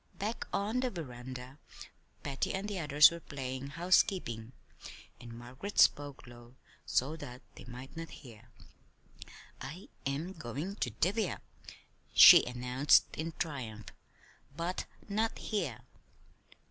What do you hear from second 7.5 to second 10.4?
they might not hear. "I am